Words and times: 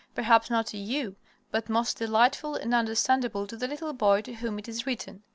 Perhaps 0.15 0.49
not 0.49 0.65
to 0.65 0.77
you, 0.79 1.15
but 1.51 1.69
most 1.69 1.97
delightful 1.97 2.55
and 2.55 2.73
understandable 2.73 3.45
to 3.45 3.55
the 3.55 3.67
little 3.67 3.93
boy 3.93 4.21
to 4.23 4.33
whom 4.33 4.57
it 4.57 4.67
is 4.67 4.87
written. 4.87 5.21